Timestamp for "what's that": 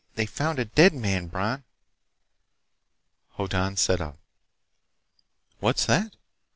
5.59-6.15